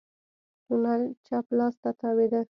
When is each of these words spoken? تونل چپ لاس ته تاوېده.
تونل 0.65 1.01
چپ 1.27 1.45
لاس 1.57 1.75
ته 1.83 1.89
تاوېده. 1.99 2.41